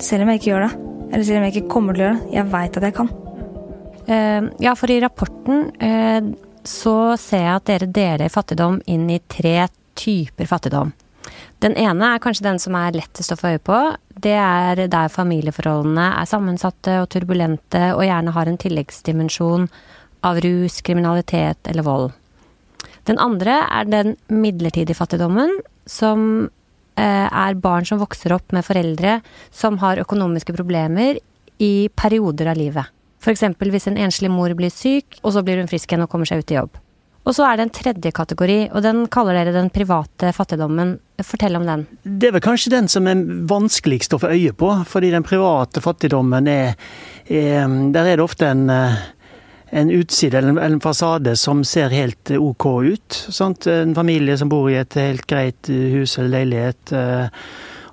Selv 0.02 0.24
om 0.24 0.32
jeg 0.32 0.42
ikke 0.42 0.50
gjør 0.52 0.66
det. 0.66 0.83
Eller 1.11 1.25
selv 1.26 1.40
om 1.40 1.46
jeg 1.46 1.54
ikke 1.54 1.73
kommer 1.73 1.96
til 1.96 2.04
å 2.04 2.08
gjøre 2.08 2.18
det. 2.20 2.32
Jeg 2.37 2.50
veit 2.54 2.78
at 2.78 2.88
jeg 2.88 2.96
kan. 2.96 3.12
Uh, 4.04 4.50
ja, 4.61 4.75
for 4.76 4.92
i 4.92 5.00
rapporten 5.00 5.70
uh, 5.80 6.34
så 6.64 6.96
ser 7.20 7.44
jeg 7.44 7.54
at 7.54 7.70
dere 7.70 7.88
deler 7.92 8.32
fattigdom 8.32 8.80
inn 8.90 9.08
i 9.12 9.20
tre 9.28 9.66
typer 9.99 10.49
fattigdom. 10.49 10.92
Den 11.64 11.76
ene 11.80 12.11
er 12.12 12.20
kanskje 12.20 12.44
den 12.44 12.58
som 12.61 12.76
er 12.76 12.96
lettest 12.96 13.32
å 13.32 13.38
få 13.40 13.54
øye 13.54 13.62
på. 13.64 13.78
Det 14.25 14.34
er 14.37 14.84
der 14.92 15.12
familieforholdene 15.12 16.11
er 16.20 16.28
sammensatte 16.28 16.99
og 17.02 17.08
turbulente 17.14 17.87
og 17.94 18.04
gjerne 18.04 18.34
har 18.37 18.50
en 18.50 18.61
tilleggsdimensjon 18.61 19.68
av 20.25 20.40
rus, 20.44 20.80
kriminalitet 20.84 21.73
eller 21.73 21.87
vold. 21.87 22.12
Den 23.08 23.20
andre 23.20 23.62
er 23.68 23.88
den 23.88 24.14
midlertidige 24.32 24.96
fattigdommen, 24.96 25.58
som 25.88 26.49
Eh, 26.49 26.63
er 26.96 27.56
barn 27.58 27.86
som 27.88 27.98
vokser 27.98 28.34
opp 28.36 28.54
med 28.54 28.66
foreldre 28.66 29.18
som 29.50 29.78
har 29.82 30.02
økonomiske 30.02 30.54
problemer 30.54 31.18
i 31.58 31.88
perioder 31.94 32.52
av 32.52 32.58
livet. 32.58 32.90
F.eks. 33.24 33.44
hvis 33.58 33.88
en 33.88 34.00
enslig 34.04 34.30
mor 34.30 34.52
blir 34.56 34.72
syk, 34.72 35.18
og 35.22 35.32
så 35.32 35.42
blir 35.44 35.62
hun 35.62 35.70
frisk 35.70 35.90
igjen 35.90 36.04
og 36.04 36.10
kommer 36.12 36.28
seg 36.28 36.42
ut 36.42 36.52
i 36.52 36.58
jobb. 36.58 36.80
Og 37.24 37.32
så 37.32 37.46
er 37.48 37.56
det 37.56 37.64
en 37.64 37.72
tredje 37.72 38.10
kategori, 38.12 38.58
og 38.76 38.82
den 38.84 39.06
kaller 39.12 39.38
dere 39.38 39.54
den 39.54 39.70
private 39.72 40.32
fattigdommen. 40.36 40.98
Fortell 41.24 41.56
om 41.56 41.64
den. 41.64 41.86
Det 42.02 42.28
er 42.28 42.34
vel 42.34 42.42
kanskje 42.44 42.74
den 42.74 42.88
som 42.90 43.06
er 43.08 43.20
vanskeligst 43.48 44.16
å 44.16 44.18
få 44.20 44.32
øye 44.34 44.52
på, 44.58 44.70
fordi 44.90 45.12
den 45.14 45.24
private 45.24 45.80
fattigdommen 45.80 46.48
er, 46.50 46.74
er 47.30 47.70
Der 47.94 48.10
er 48.10 48.18
det 48.18 48.24
ofte 48.24 48.50
en, 48.50 48.66
en 49.71 49.90
utside 49.90 50.38
eller 50.38 50.61
en 50.62 50.80
fasade 50.80 51.37
som 51.37 51.64
ser 51.64 51.94
helt 51.94 52.30
OK 52.30 52.66
ut. 52.85 53.21
Sant? 53.28 53.66
En 53.66 53.94
familie 53.94 54.38
som 54.38 54.49
bor 54.49 54.71
i 54.71 54.78
et 54.80 54.99
helt 55.00 55.26
greit 55.30 55.68
hus 55.68 56.18
eller 56.18 56.38
leilighet 56.38 56.94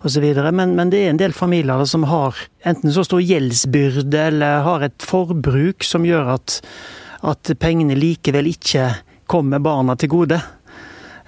osv. 0.02 0.26
Men, 0.52 0.76
men 0.76 0.90
det 0.90 1.04
er 1.04 1.14
en 1.14 1.22
del 1.22 1.34
familier 1.34 1.84
som 1.86 2.06
har 2.10 2.38
enten 2.68 2.94
så 2.94 3.06
stor 3.06 3.22
gjeldsbyrde 3.22 4.26
eller 4.32 4.66
har 4.66 4.88
et 4.88 5.06
forbruk 5.06 5.86
som 5.86 6.06
gjør 6.06 6.36
at, 6.38 6.60
at 7.28 7.54
pengene 7.62 7.98
likevel 7.98 8.50
ikke 8.52 8.90
kommer 9.32 9.64
barna 9.64 9.96
til 9.96 10.12
gode. 10.12 10.42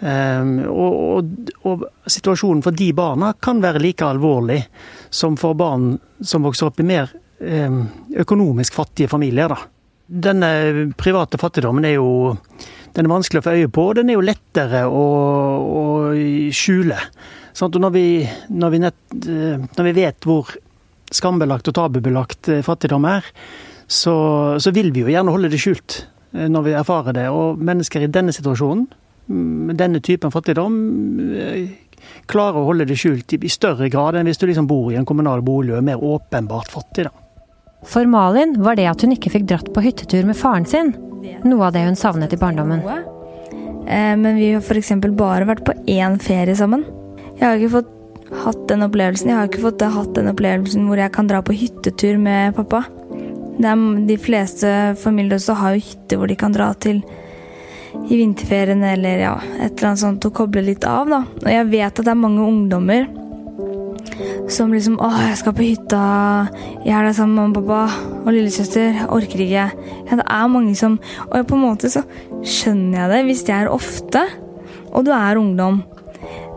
Um, 0.03 0.57
og, 0.67 0.95
og, 0.99 1.59
og, 1.69 1.83
situasjonen 2.11 2.63
for 2.65 2.75
de 2.75 2.89
barna 2.97 3.29
kan 3.39 3.61
være 3.63 3.79
like 3.79 4.03
alvorlig 4.03 4.59
som 5.13 5.37
for 5.39 5.55
barn 5.55 5.93
som 6.19 6.43
vokser 6.43 6.67
opp 6.67 6.81
i 6.83 6.87
mer 6.89 7.13
um, 7.39 7.85
økonomisk 8.19 8.75
fattige 8.75 9.07
familier. 9.07 9.53
Da. 9.53 9.61
Denne 10.13 10.93
private 10.99 11.39
fattigdommen 11.41 11.87
er 11.89 11.97
jo 11.97 12.35
den 12.93 13.07
er 13.07 13.09
vanskelig 13.09 13.41
å 13.41 13.45
få 13.47 13.55
øye 13.57 13.69
på, 13.73 13.87
og 13.89 13.97
den 13.97 14.11
er 14.11 14.19
jo 14.19 14.25
lettere 14.25 14.83
å, 14.85 15.05
å 15.65 15.83
skjule. 16.53 16.99
Sånn, 17.57 17.73
når, 17.81 17.93
vi, 17.93 18.05
når, 18.53 18.73
vi 18.73 18.81
nett, 18.83 18.99
eh, 19.17 19.63
når, 19.63 19.87
vi, 19.87 19.93
vet 19.97 20.27
hvor 20.29 20.51
skambelagt 21.13 21.69
og 21.69 21.77
tabubelagt 21.77 22.51
eh, 22.53 22.61
fattigdom 22.65 23.07
er, 23.09 23.25
så, 23.89 24.15
så 24.61 24.73
vil 24.73 24.91
vi 24.93 25.03
jo 25.03 25.13
gjerne 25.13 25.33
holde 25.33 25.49
det 25.53 25.61
skjult. 25.61 26.03
Eh, 26.33 26.45
når 26.49 26.67
vi 26.67 26.75
erfarer 26.77 27.17
det. 27.17 27.25
Og 27.33 27.61
mennesker 27.65 28.05
i 28.05 28.11
denne 28.13 28.33
situasjonen, 28.35 28.85
mm, 29.25 29.49
med 29.71 29.81
denne 29.81 30.01
typen 30.05 30.33
fattigdom, 30.33 30.77
klarer 32.29 32.61
å 32.61 32.67
holde 32.69 32.85
det 32.89 32.99
skjult 32.99 33.33
i 33.39 33.49
større 33.51 33.89
grad 33.89 34.19
enn 34.19 34.29
hvis 34.29 34.41
du 34.41 34.45
liksom 34.49 34.69
bor 34.69 34.91
i 34.91 34.99
en 34.99 35.07
kommunal 35.07 35.41
bolig 35.45 35.73
og 35.73 35.81
er 35.81 35.89
mer 35.89 36.05
åpenbart 36.13 36.69
fattig. 36.73 37.09
da. 37.09 37.22
For 37.89 38.07
Malin 38.09 38.55
var 38.63 38.77
det 38.79 38.87
at 38.89 39.03
hun 39.03 39.15
ikke 39.15 39.31
fikk 39.33 39.47
dratt 39.49 39.71
på 39.75 39.83
hyttetur 39.83 40.25
med 40.27 40.37
faren 40.39 40.67
sin, 40.69 40.93
noe 41.43 41.67
av 41.67 41.75
det 41.75 41.83
hun 41.87 41.99
savnet 41.99 42.33
i 42.35 42.39
barndommen. 42.39 42.83
Eh, 43.87 44.13
men 44.17 44.37
vi 44.39 44.53
har 44.53 44.63
f.eks. 44.63 44.93
bare 45.17 45.47
vært 45.49 45.65
på 45.67 45.75
én 45.91 46.19
ferie 46.23 46.55
sammen. 46.55 46.85
Jeg 47.39 47.45
har 47.45 47.59
ikke 47.59 47.81
fått 47.81 47.91
hatt 48.43 48.61
den 48.69 48.81
opplevelsen 48.85 49.29
Jeg 49.29 49.37
har 49.37 49.49
ikke 49.49 49.65
fått 49.65 49.83
hatt 49.93 50.13
den 50.17 50.29
opplevelsen 50.31 50.87
hvor 50.87 50.97
jeg 50.97 51.13
kan 51.13 51.27
dra 51.29 51.41
på 51.45 51.55
hyttetur 51.57 52.17
med 52.21 52.55
pappa. 52.57 52.83
De 53.61 54.17
fleste 54.17 54.69
familier 54.97 55.37
også 55.37 55.57
har 55.59 55.75
jo 55.75 55.83
hytter 55.85 56.19
hvor 56.19 56.31
de 56.31 56.37
kan 56.39 56.55
dra 56.55 56.71
til 56.73 57.03
i 58.09 58.17
vinterferien 58.17 58.81
eller 58.83 59.21
ja, 59.21 59.33
et 59.61 59.75
eller 59.75 59.91
annet 59.91 60.01
sånt 60.01 60.25
og 60.25 60.33
koble 60.35 60.63
litt 60.65 60.85
av. 60.89 61.11
da. 61.11 61.21
Og 61.43 61.51
jeg 61.51 61.69
vet 61.69 61.91
at 61.91 62.01
det 62.01 62.13
er 62.13 62.23
mange 62.23 62.41
ungdommer 62.41 63.05
som 64.47 64.71
liksom 64.71 64.97
'Å, 64.97 65.09
jeg 65.29 65.37
skal 65.37 65.53
på 65.53 65.63
hytta. 65.63 66.49
Jeg 66.85 66.93
er 66.93 67.03
der 67.03 67.13
sammen 67.13 67.35
med 67.35 67.43
mamma 67.43 67.59
og 67.59 67.67
pappa 67.67 68.25
og 68.25 68.33
lillesøster. 68.33 69.07
Orker 69.09 69.39
ikke.' 69.39 69.71
Ja, 70.09 70.15
det 70.15 70.25
er 70.27 70.47
mange 70.47 70.75
som 70.75 70.99
Og 71.31 71.47
på 71.47 71.55
en 71.55 71.65
måte 71.65 71.89
så 71.89 72.03
skjønner 72.43 72.99
jeg 72.99 73.09
det 73.09 73.25
hvis 73.25 73.43
det 73.43 73.55
er 73.55 73.67
ofte, 73.71 74.21
og 74.91 75.05
du 75.05 75.11
er 75.11 75.37
ungdom. 75.37 75.83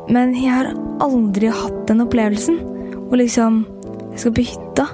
Men 0.09 0.35
jeg 0.35 0.51
har 0.51 0.75
aldri 1.01 1.51
hatt 1.51 1.87
den 1.89 2.01
opplevelsen 2.01 2.59
hvor 3.09 3.19
liksom 3.19 3.67
Jeg 4.13 4.21
skal 4.21 4.33
på 4.33 4.47
hytta. 4.49 4.87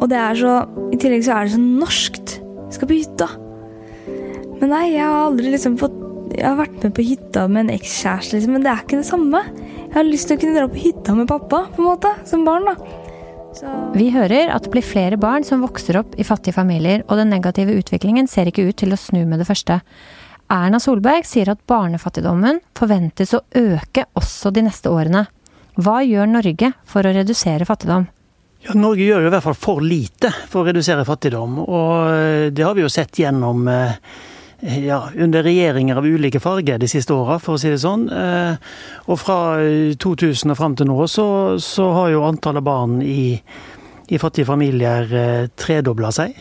Og 0.00 0.08
det 0.08 0.16
er 0.16 0.34
så 0.34 0.66
I 0.92 0.96
tillegg 0.96 1.24
så 1.26 1.34
er 1.36 1.44
det 1.44 1.52
så 1.52 1.60
norskt. 1.60 2.38
Jeg 2.40 2.76
skal 2.76 2.88
på 2.88 2.96
hytta. 2.96 3.28
Men 4.60 4.70
nei, 4.72 4.84
jeg 4.94 5.04
har 5.04 5.26
aldri 5.28 5.52
liksom 5.52 5.76
fått 5.80 5.96
Jeg 6.34 6.44
har 6.44 6.58
vært 6.58 6.82
med 6.84 6.94
på 6.94 7.04
hytta 7.04 7.46
med 7.48 7.66
en 7.66 7.74
ekskjæreste, 7.74 8.36
liksom, 8.36 8.52
men 8.52 8.62
det 8.62 8.70
er 8.70 8.82
ikke 8.84 9.00
det 9.00 9.08
samme. 9.08 9.40
Jeg 9.88 9.96
har 9.96 10.04
lyst 10.04 10.28
til 10.28 10.36
å 10.36 10.40
kunne 10.42 10.58
dra 10.58 10.68
på 10.68 10.80
hytta 10.82 11.14
med 11.16 11.28
pappa, 11.30 11.62
på 11.72 11.80
en 11.80 11.86
måte, 11.88 12.10
som 12.28 12.42
barn, 12.44 12.68
da. 12.68 12.74
Så. 13.56 13.70
Vi 13.94 14.10
hører 14.12 14.50
at 14.52 14.66
det 14.66 14.72
blir 14.74 14.84
flere 14.84 15.16
barn 15.18 15.46
som 15.46 15.62
vokser 15.64 15.96
opp 16.02 16.12
i 16.20 16.26
fattige 16.28 16.52
familier, 16.54 17.00
og 17.08 17.16
den 17.16 17.32
negative 17.32 17.72
utviklingen 17.80 18.28
ser 18.28 18.50
ikke 18.50 18.66
ut 18.68 18.76
til 18.82 18.92
å 18.92 19.00
snu 19.00 19.22
med 19.24 19.40
det 19.40 19.48
første. 19.48 19.80
Erna 20.52 20.78
Solberg 20.80 21.24
sier 21.28 21.48
at 21.52 21.64
barnefattigdommen 21.68 22.60
forventes 22.76 23.32
å 23.36 23.42
øke 23.56 24.04
også 24.20 24.52
de 24.52 24.66
neste 24.68 24.92
årene. 24.92 25.24
Hva 25.80 26.02
gjør 26.04 26.28
Norge 26.36 26.72
for 26.88 27.08
å 27.08 27.14
redusere 27.16 27.66
fattigdom? 27.68 28.06
Ja, 28.68 28.76
Norge 28.76 29.06
gjør 29.06 29.24
jo 29.24 29.30
i 29.30 29.32
hvert 29.32 29.46
fall 29.48 29.56
for 29.56 29.84
lite 29.84 30.34
for 30.50 30.62
å 30.62 30.68
redusere 30.68 31.08
fattigdom. 31.08 31.60
Og 31.64 31.92
eh, 32.12 32.48
det 32.52 32.64
har 32.66 32.76
vi 32.76 32.84
jo 32.84 32.92
sett 32.92 33.20
gjennom 33.22 33.64
eh, 33.72 33.96
ja, 34.60 35.08
under 35.16 35.42
regjeringer 35.42 35.96
av 35.96 36.06
ulike 36.06 36.40
farger 36.40 36.78
de 36.78 36.88
siste 36.90 37.14
åra, 37.14 37.38
for 37.38 37.54
å 37.54 37.62
si 37.62 37.70
det 37.70 37.80
sånn. 37.82 38.08
Eh, 38.10 38.58
og 39.06 39.20
fra 39.20 39.38
2000 40.02 40.54
og 40.54 40.58
fram 40.58 40.76
til 40.78 40.90
nå 40.90 41.06
så, 41.10 41.26
så 41.62 41.90
har 41.94 42.12
jo 42.14 42.26
antallet 42.26 42.66
barn 42.66 43.00
i, 43.02 43.38
i 44.08 44.20
fattige 44.20 44.48
familier 44.48 45.48
tredobla 45.58 46.12
seg. 46.14 46.36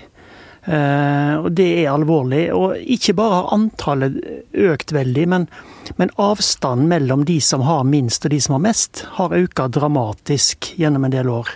og 0.67 1.51
det 1.55 1.67
er 1.83 1.93
alvorlig. 1.93 2.41
Og 2.51 2.75
ikke 2.97 3.15
bare 3.15 3.37
har 3.41 3.53
antallet 3.55 4.17
økt 4.51 4.91
veldig, 4.91 5.27
men, 5.31 5.47
men 5.95 6.11
avstanden 6.17 6.89
mellom 6.91 7.23
de 7.29 7.37
som 7.39 7.63
har 7.63 7.85
minst 7.87 8.25
og 8.25 8.33
de 8.33 8.41
som 8.43 8.57
har 8.57 8.65
mest, 8.65 9.05
har 9.19 9.37
økt 9.37 9.63
dramatisk 9.77 10.73
gjennom 10.75 11.07
en 11.07 11.15
del 11.15 11.29
år. 11.31 11.53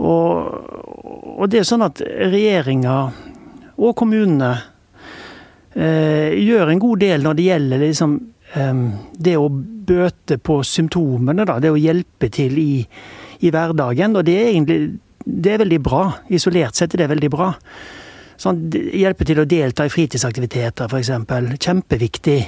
Og, 0.00 1.38
og 1.38 1.50
det 1.50 1.60
er 1.60 1.68
sånn 1.68 1.84
at 1.86 2.02
regjeringa 2.02 2.96
og 3.74 3.94
kommunene 3.98 4.50
eh, 4.54 4.70
gjør 5.74 6.70
en 6.70 6.82
god 6.82 7.00
del 7.02 7.24
når 7.24 7.38
det 7.38 7.46
gjelder 7.48 7.82
liksom, 7.82 8.14
eh, 8.54 8.84
det 9.26 9.36
å 9.40 9.48
bøte 9.50 10.38
på 10.38 10.60
symptomene, 10.64 11.46
da, 11.48 11.58
det 11.60 11.72
å 11.74 11.80
hjelpe 11.80 12.30
til 12.32 12.56
i, 12.60 12.84
i 13.40 13.50
hverdagen. 13.52 14.16
Og 14.16 14.24
det 14.26 14.38
er 14.40 14.52
egentlig 14.52 14.80
det 15.24 15.54
er 15.54 15.62
veldig 15.64 15.80
bra. 15.84 16.06
Isolert 16.36 16.76
sett 16.76 16.94
er 16.94 17.04
det 17.04 17.12
veldig 17.14 17.30
bra. 17.32 17.50
Sånn, 18.40 18.64
hjelpe 18.72 19.24
til 19.24 19.40
å 19.40 19.46
delta 19.48 19.86
i 19.86 19.92
fritidsaktiviteter, 19.92 20.90
f.eks. 20.90 21.12
Kjempeviktig. 21.64 22.40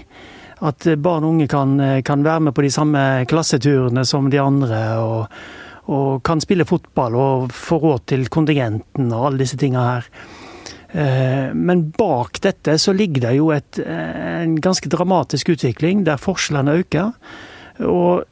At 0.67 0.89
barn 1.01 1.25
og 1.25 1.35
unge 1.35 1.47
kan, 1.53 1.77
kan, 2.05 2.25
være 2.25 2.49
med 2.49 2.57
på 2.57 2.65
de 2.65 2.73
samme 2.73 3.01
klasseturene 3.29 4.05
som 4.09 4.29
de 4.33 4.43
andre. 4.43 4.83
og 5.01 5.65
og 5.87 6.23
kan 6.27 6.41
spille 6.43 6.67
fotball 6.67 7.15
og 7.15 7.53
få 7.55 7.79
råd 7.79 8.07
til 8.11 8.25
kontingenten 8.33 9.13
og 9.15 9.29
alle 9.29 9.45
disse 9.45 9.59
tinga 9.61 9.85
her. 9.85 10.09
Eh, 10.93 11.51
men 11.55 11.89
bak 11.97 12.41
dette 12.45 12.79
så 12.79 12.95
ligger 12.97 13.29
det 13.29 13.35
jo 13.39 13.51
et, 13.55 13.81
en 13.83 14.57
ganske 14.63 14.91
dramatisk 14.93 15.55
utvikling 15.57 16.05
der 16.07 16.21
forskjellene 16.21 16.79
øker. 16.83 17.13
Og 17.87 18.25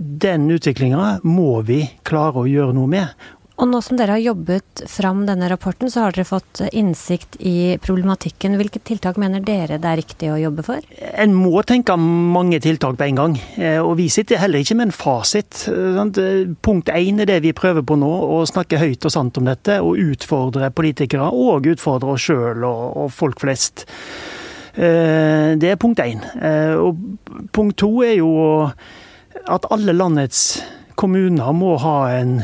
den 0.00 0.48
utviklinga 0.50 1.20
må 1.28 1.60
vi 1.68 1.82
klare 2.08 2.42
å 2.42 2.48
gjøre 2.48 2.74
noe 2.76 2.90
med. 2.90 3.28
Og 3.60 3.68
nå 3.68 3.78
som 3.84 3.98
dere 4.00 4.14
har 4.16 4.22
jobbet 4.24 4.82
fram 4.88 5.26
denne 5.28 5.48
rapporten, 5.52 5.90
så 5.92 6.06
har 6.06 6.14
dere 6.16 6.24
fått 6.24 6.62
innsikt 6.72 7.36
i 7.44 7.76
problematikken. 7.84 8.56
Hvilke 8.56 8.80
tiltak 8.80 9.18
mener 9.20 9.44
dere 9.44 9.76
det 9.76 9.90
er 9.90 10.00
riktig 10.00 10.30
å 10.32 10.38
jobbe 10.40 10.64
for? 10.64 10.86
En 11.12 11.34
må 11.36 11.60
tenke 11.68 11.96
mange 12.00 12.56
tiltak 12.64 12.96
på 12.96 13.04
en 13.10 13.20
gang. 13.20 13.36
Eh, 13.60 13.76
og 13.82 13.98
vi 14.00 14.08
sitter 14.12 14.40
heller 14.40 14.64
ikke 14.64 14.78
med 14.80 14.88
en 14.88 14.96
fasit. 14.96 15.66
Eh, 15.68 16.48
punkt 16.64 16.88
én 16.96 17.20
er 17.20 17.28
det 17.28 17.42
vi 17.44 17.52
prøver 17.56 17.84
på 17.84 18.00
nå, 18.00 18.08
å 18.08 18.40
snakke 18.48 18.80
høyt 18.80 19.04
og 19.04 19.12
sant 19.12 19.36
om 19.36 19.52
dette. 19.52 19.76
Og 19.84 20.00
utfordre 20.08 20.72
politikere, 20.72 21.28
og 21.28 21.68
utfordre 21.68 22.16
oss 22.16 22.30
sjøl 22.30 22.64
og, 22.64 23.12
folk 23.12 23.44
flest. 23.44 23.84
Eh, 24.72 25.52
det 25.60 25.74
er 25.74 25.80
punkt 25.80 26.00
én. 26.00 26.24
Og 26.80 26.96
punkt 27.52 27.76
to 27.84 27.92
er 28.08 28.16
jo 28.22 28.32
at 29.44 29.68
alle 29.68 29.92
landets 29.92 30.62
kommuner 30.96 31.52
må 31.52 31.76
ha 31.84 31.98
en 32.16 32.38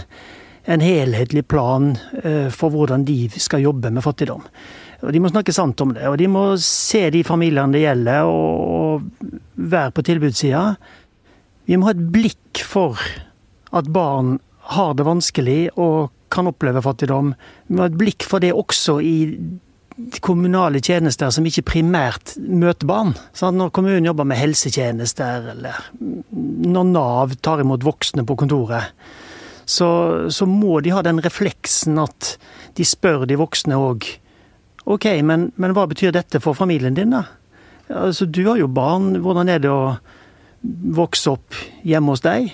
en 0.66 0.82
helhetlig 0.82 1.44
plan 1.48 1.92
eh, 2.22 2.48
for 2.54 2.74
hvordan 2.74 3.06
de 3.06 3.26
skal 3.40 3.64
jobbe 3.64 3.92
med 3.94 4.04
fattigdom. 4.04 4.44
Og 5.04 5.12
De 5.12 5.20
må 5.20 5.30
snakke 5.30 5.54
sant 5.54 5.80
om 5.84 5.92
det, 5.94 6.06
og 6.08 6.16
de 6.18 6.28
må 6.30 6.44
se 6.62 7.04
de 7.12 7.22
familiene 7.26 7.76
det 7.76 7.84
gjelder, 7.84 8.26
og 8.26 9.04
være 9.54 9.92
på 9.94 10.04
tilbudssida. 10.08 10.64
Vi 11.68 11.76
må 11.76 11.88
ha 11.88 11.94
et 11.94 12.08
blikk 12.14 12.62
for 12.64 13.00
at 13.76 13.90
barn 13.92 14.38
har 14.72 14.96
det 14.98 15.06
vanskelig 15.06 15.60
og 15.76 16.10
kan 16.32 16.48
oppleve 16.50 16.82
fattigdom. 16.82 17.34
Vi 17.68 17.76
må 17.76 17.84
ha 17.84 17.92
et 17.92 18.00
blikk 18.00 18.26
for 18.26 18.42
det 18.42 18.54
også 18.56 18.98
i 19.04 19.16
kommunale 20.20 20.80
tjenester 20.84 21.30
som 21.32 21.46
ikke 21.48 21.64
primært 21.70 22.34
møter 22.40 22.88
barn. 22.88 23.14
Sånn, 23.36 23.56
når 23.60 23.72
kommunen 23.76 24.08
jobber 24.08 24.26
med 24.28 24.40
helsetjenester, 24.40 25.52
eller 25.54 25.78
når 25.94 26.90
Nav 26.90 27.36
tar 27.44 27.62
imot 27.62 27.86
voksne 27.86 28.26
på 28.26 28.36
kontoret 28.42 28.92
så, 29.66 29.88
så, 30.30 30.46
må 30.46 30.80
de 30.80 30.94
ha 30.94 31.02
den 31.02 31.18
refleksen 31.22 31.98
at 31.98 32.36
de 32.78 32.86
spør 32.86 33.26
de 33.26 33.38
voksne 33.40 33.78
òg. 33.78 34.06
OK, 34.86 35.08
men, 35.26 35.50
men, 35.58 35.74
hva 35.74 35.88
betyr 35.90 36.14
dette 36.14 36.40
for 36.42 36.54
familien 36.54 36.94
din, 36.94 37.14
da? 37.16 37.24
Altså, 37.90 38.28
du 38.30 38.44
har 38.46 38.60
jo 38.60 38.70
barn. 38.70 39.16
Hvordan 39.22 39.50
er 39.50 39.62
det 39.62 39.72
å 39.72 39.96
vokse 40.94 41.34
opp 41.34 41.58
hjemme 41.86 42.14
hos 42.14 42.22
deg? 42.22 42.52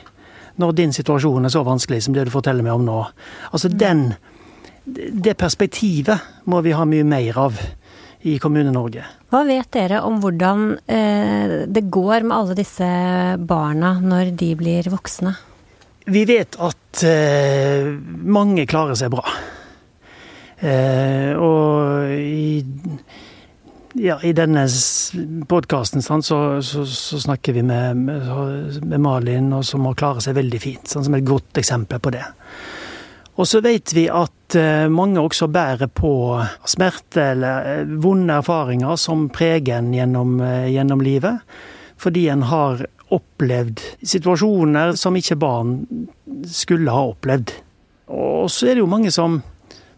Når 0.61 0.75
din 0.76 0.97
situasjon 0.97 1.45
er 1.45 1.52
så 1.52 1.64
vanskelig 1.64 2.02
som 2.07 2.16
det 2.16 2.26
du 2.28 2.33
forteller 2.33 2.64
meg 2.64 2.81
om 2.81 2.88
nå. 2.88 2.99
Altså, 3.52 3.69
den 3.69 4.14
Det 4.85 5.37
perspektivet 5.38 6.42
må 6.50 6.59
vi 6.61 6.73
ha 6.75 6.83
mye 6.85 7.04
mer 7.07 7.37
av 7.38 7.59
i 8.26 8.33
Kommune-Norge. 8.42 9.04
Hva 9.31 9.45
vet 9.47 9.69
dere 9.71 10.00
om 10.02 10.16
hvordan 10.19 10.64
eh, 10.90 11.54
det 11.71 11.85
går 11.87 12.26
med 12.26 12.35
alle 12.35 12.57
disse 12.59 12.88
barna 13.38 13.92
når 14.02 14.33
de 14.38 14.49
blir 14.59 14.90
voksne? 14.90 15.37
Vi 16.04 16.25
vet 16.26 16.56
at 16.59 17.02
eh, 17.06 17.92
mange 18.26 18.66
klarer 18.66 18.99
seg 18.99 19.12
bra. 19.14 19.25
Eh, 20.62 21.32
og 21.38 22.11
i, 22.14 22.62
ja, 24.02 24.18
i 24.23 24.32
denne 24.35 24.66
podkasten 25.50 26.02
så, 26.02 26.18
så, 26.62 26.85
så, 26.87 27.21
snakker 27.21 27.56
vi 27.56 27.64
med, 27.66 27.97
med, 27.97 28.99
Malin, 29.00 29.52
og 29.56 29.66
som 29.66 29.87
har 29.87 29.99
klart 29.99 30.25
seg 30.26 30.38
veldig 30.38 30.62
fint. 30.62 30.87
Sånn, 30.90 31.06
som 31.06 31.18
et 31.18 31.26
godt 31.26 31.62
eksempel 31.62 32.02
på 32.02 32.14
det. 32.14 32.25
Og 33.40 33.49
så 33.49 33.62
vet 33.64 33.94
vi 33.97 34.06
at 34.12 34.56
eh, 34.59 34.88
mange 34.92 35.23
også 35.23 35.49
bærer 35.49 35.88
på 35.88 36.12
smerte 36.68 37.30
eller 37.32 37.68
eh, 37.71 37.94
vonde 38.04 38.37
erfaringer 38.42 38.99
som 39.00 39.30
preger 39.32 39.78
en 39.78 39.92
gjennom, 39.97 40.35
eh, 40.44 40.68
gjennom 40.75 41.00
livet. 41.04 41.40
Fordi 42.02 42.26
en 42.28 42.44
har 42.50 42.85
opplevd 43.12 43.83
situasjoner 44.02 44.97
som 44.99 45.16
ikke 45.19 45.38
barn 45.40 45.76
skulle 46.49 46.92
ha 46.92 47.07
opplevd. 47.12 47.54
Og 48.12 48.50
så 48.52 48.69
er 48.69 48.76
det 48.76 48.85
jo 48.85 48.90
mange 48.90 49.12
som 49.14 49.40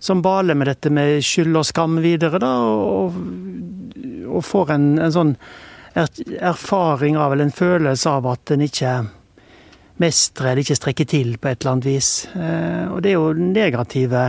som 0.04 0.20
baler 0.22 0.54
med 0.54 0.68
dette 0.68 0.90
med 0.92 1.22
skyld 1.24 1.56
og 1.56 1.64
skam 1.64 1.96
videre, 2.04 2.36
da, 2.42 2.50
og, 2.60 3.14
og 4.28 4.42
får 4.44 4.74
en, 4.74 4.88
en, 5.00 5.14
sånn 5.14 5.30
erfaring 5.96 7.16
av, 7.16 7.32
eller 7.32 7.48
en 7.48 7.54
følelse 7.54 8.12
av 8.18 8.28
at 8.28 8.52
en 8.52 8.66
ikke 8.66 8.92
mestrer 10.02 10.50
eller 10.50 10.64
ikke 10.64 10.76
strekker 10.76 11.08
til 11.08 11.36
på 11.38 11.48
et 11.48 11.62
eller 11.62 11.72
annet 11.72 11.88
vis. 11.88 12.10
Eh, 12.36 12.84
og 12.90 13.00
det 13.00 13.14
er 13.14 13.16
jo 13.16 13.32
negative, 13.38 14.26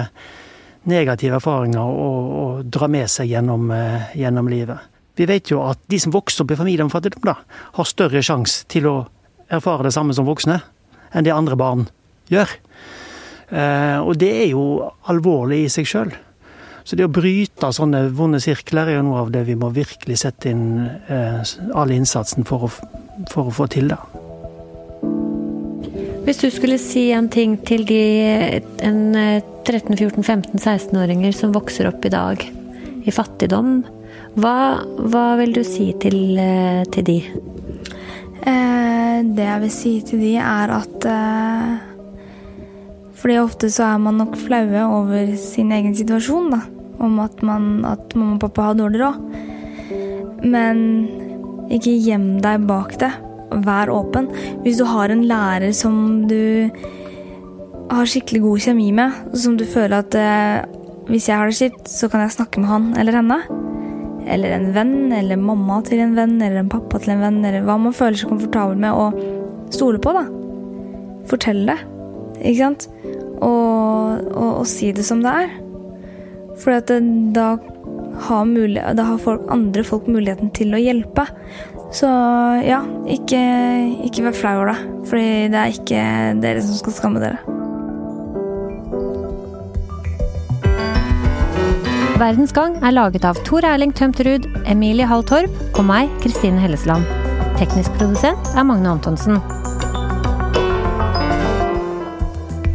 negative 0.87 1.41
erfaringer 1.41 1.83
å, 1.83 2.09
å, 2.39 2.45
dra 2.63 2.87
med 2.95 3.11
seg 3.11 3.33
gjennom, 3.33 3.67
eh, 3.75 4.13
gjennom, 4.21 4.51
livet. 4.51 4.94
Vi 5.15 5.27
vet 5.29 5.51
jo 5.51 5.61
at 5.63 5.79
de 5.91 5.99
som 6.01 6.13
vokser 6.13 6.43
opp 6.43 6.51
i 6.51 6.59
familier 6.59 6.87
med 6.87 6.93
fattigdom, 6.93 7.23
da, 7.27 7.37
har 7.77 7.87
større 7.87 8.23
sjanse 8.25 8.65
til 8.71 8.87
å 8.89 8.95
erfare 9.53 9.87
det 9.87 9.93
samme 9.95 10.15
som 10.15 10.27
voksne 10.27 10.59
enn 11.15 11.25
det 11.25 11.33
andre 11.33 11.55
barn 11.59 11.85
gjør. 12.31 12.51
Eh, 13.49 13.99
og 14.01 14.17
det 14.19 14.31
er 14.41 14.49
jo 14.51 14.63
alvorlig 15.11 15.65
i 15.65 15.71
seg 15.71 15.87
sjøl. 15.89 16.11
Så 16.85 16.97
det 16.97 17.07
å 17.07 17.13
bryte 17.13 17.71
sånne 17.73 18.03
vonde 18.13 18.39
sirkler 18.43 18.91
er 18.91 18.99
jo 18.99 19.07
noe 19.07 19.23
av 19.23 19.31
det 19.33 19.43
vi 19.47 19.55
må 19.57 19.71
virkelig 19.73 20.19
sette 20.21 20.51
inn 20.51 20.85
eh, 20.85 21.41
all 21.73 21.93
innsatsen 21.93 22.45
for 22.45 22.67
å, 22.67 22.69
for 23.31 23.49
å 23.49 23.55
få 23.55 23.65
til. 23.73 23.87
da. 23.93 23.99
Hvis 26.25 26.41
du 26.41 26.49
skulle 26.53 26.77
si 26.81 27.11
en 27.13 27.29
ting 27.29 27.57
til 27.65 27.85
de 27.85 28.01
13-14-15-16-åringer 28.81 31.31
som 31.37 31.53
vokser 31.53 31.87
opp 31.89 32.05
i 32.05 32.09
dag 32.13 32.51
i 33.05 33.11
fattigdom, 33.13 33.83
hva, 34.35 34.83
hva 34.99 35.25
vil 35.39 35.53
du 35.55 35.63
si 35.63 35.89
til, 36.01 36.37
eh, 36.39 36.83
til 36.91 37.07
de? 37.07 37.17
Eh, 38.45 39.17
det 39.35 39.45
jeg 39.47 39.61
vil 39.63 39.73
si 39.73 39.93
til 40.05 40.19
de, 40.21 40.35
er 40.43 40.73
at 40.75 41.07
eh, 41.09 41.75
fordi 43.15 43.39
ofte 43.41 43.71
så 43.73 43.87
er 43.87 44.01
man 44.03 44.19
nok 44.21 44.35
flaue 44.37 44.81
over 44.99 45.31
sin 45.39 45.71
egen 45.73 45.95
situasjon, 45.97 46.51
da. 46.53 46.59
Om 47.01 47.15
at, 47.23 47.39
man, 47.43 47.63
at 47.87 48.13
mamma 48.15 48.35
og 48.37 48.43
pappa 48.43 48.67
har 48.69 48.77
dårlig 48.77 49.01
råd. 49.01 50.43
Men 50.45 50.83
ikke 51.73 51.95
gjem 52.05 52.27
deg 52.43 52.67
bak 52.69 52.93
det. 53.01 53.09
Vær 53.65 53.89
åpen. 53.89 54.29
Hvis 54.61 54.77
du 54.77 54.85
har 54.89 55.09
en 55.09 55.25
lærer 55.25 55.73
som 55.73 56.27
du 56.29 56.69
har 57.89 58.09
skikkelig 58.09 58.43
god 58.43 58.65
kjemi 58.67 58.91
med, 58.93 59.17
som 59.33 59.57
du 59.57 59.65
føler 59.69 60.03
at 60.03 60.17
eh, 60.19 60.65
hvis 61.09 61.29
jeg 61.29 61.39
har 61.39 61.49
det 61.49 61.57
kjipt, 61.57 61.89
så 61.89 62.09
kan 62.11 62.25
jeg 62.25 62.35
snakke 62.37 62.61
med 62.61 62.69
han 62.69 62.91
eller 62.99 63.23
henne. 63.23 63.41
Eller 64.25 64.55
en 64.55 64.71
venn, 64.73 65.11
eller 65.13 65.37
mamma 65.37 65.81
til 65.85 66.01
en 66.01 66.15
venn, 66.17 66.39
eller 66.41 66.63
en 66.63 66.71
pappa 66.71 67.01
til 67.01 67.13
en 67.15 67.21
venn, 67.21 67.43
eller 67.45 67.65
hva 67.67 67.77
man 67.81 67.93
føler 67.95 68.17
seg 68.17 68.31
komfortabel 68.31 68.79
med 68.81 68.97
å 68.97 69.09
stole 69.73 70.01
på, 70.01 70.15
da. 70.15 70.25
Fortell 71.29 71.65
det. 71.69 71.77
Ikke 72.41 72.59
sant? 72.63 72.89
og, 73.43 74.27
og, 74.31 74.51
og 74.61 74.67
si 74.69 74.91
det 74.95 75.05
som 75.07 75.23
det 75.25 75.33
er. 75.45 75.55
For 76.61 76.75
da 77.35 77.47
har, 78.27 78.45
mulig, 78.47 78.79
da 78.95 79.07
har 79.09 79.19
folk, 79.19 79.43
andre 79.51 79.83
folk 79.83 80.07
muligheten 80.07 80.53
til 80.55 80.75
å 80.75 80.81
hjelpe. 80.81 81.27
Så 81.95 82.09
ja, 82.65 82.81
ikke, 83.11 83.41
ikke 84.07 84.29
vær 84.29 84.39
flau 84.39 84.55
over 84.61 84.73
det. 84.73 84.79
for 85.09 85.19
det 85.19 85.59
er 85.59 85.75
ikke 85.75 86.07
dere 86.43 86.63
som 86.63 86.79
skal 86.79 86.97
skamme 87.01 87.23
dere. 87.23 87.54
Verdens 92.15 92.53
Gang 92.55 92.77
er 92.79 92.93
laget 92.95 93.25
av 93.27 93.35
Tor 93.43 93.65
Erling 93.67 93.91
Tømterud, 93.91 94.45
Emilie 94.71 95.03
Hall 95.03 95.23
Torp 95.27 95.51
og 95.75 95.81
meg, 95.83 96.07
Kristine 96.23 96.61
Hellesland. 96.63 97.03
Teknisk 97.59 97.91
produsent 97.97 98.53
er 98.55 98.63
Magne 98.63 98.93
Antonsen. 98.93 99.41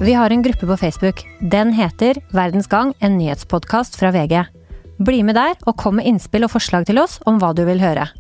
Vi 0.05 0.13
har 0.13 0.29
en 0.29 0.45
gruppe 0.45 0.69
på 0.69 0.77
Facebook. 0.83 1.25
Den 1.41 1.73
heter 1.73 2.21
Verdens 2.37 2.69
Gang, 2.69 2.93
en 3.01 3.17
nyhetspodkast 3.17 3.97
fra 3.97 4.13
VG. 4.13 4.45
Bli 5.01 5.23
med 5.25 5.41
der, 5.41 5.57
og 5.65 5.79
kom 5.81 5.97
med 5.97 6.13
innspill 6.13 6.45
og 6.45 6.53
forslag 6.59 6.85
til 6.91 7.01
oss 7.01 7.17
om 7.25 7.41
hva 7.41 7.55
du 7.57 7.65
vil 7.65 7.81
høre. 7.81 8.11